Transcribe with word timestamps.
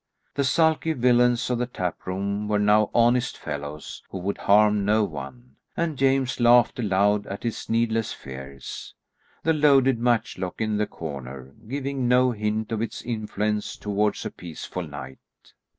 The 0.33 0.43
sulky 0.43 0.93
villains 0.93 1.51
of 1.51 1.59
the 1.59 1.67
tap 1.67 2.07
room 2.07 2.47
were 2.47 2.57
now 2.57 2.89
honest 2.91 3.37
fellows 3.37 4.01
who 4.09 4.17
would 4.17 4.39
harm 4.39 4.83
no 4.83 5.03
one, 5.03 5.57
and 5.77 5.95
James 5.95 6.39
laughed 6.39 6.79
aloud 6.79 7.27
at 7.27 7.43
his 7.43 7.69
needless 7.69 8.11
fears; 8.11 8.95
the 9.43 9.53
loaded 9.53 9.99
matchlock 9.99 10.59
in 10.59 10.77
the 10.77 10.87
corner 10.87 11.53
giving 11.67 12.07
no 12.07 12.31
hint 12.31 12.71
of 12.71 12.81
its 12.81 13.03
influence 13.03 13.75
towards 13.77 14.25
a 14.25 14.31
peaceful 14.31 14.87
night. 14.87 15.19